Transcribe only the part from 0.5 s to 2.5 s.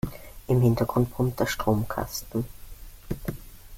Hintergrund brummt der Stromkasten.